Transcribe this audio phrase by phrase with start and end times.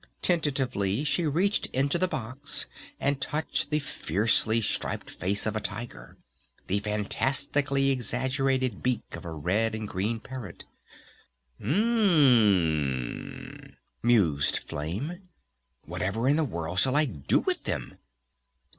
[0.23, 2.65] Tentatively she reached into the box
[2.99, 6.17] and touched the fiercely striped face of a tiger,
[6.65, 10.65] the fantastically exaggerated beak of a red and green parrot.
[11.59, 12.09] "U m m
[13.59, 15.29] m," mused Flame.
[15.85, 17.99] "Whatever in the world shall I do with them?"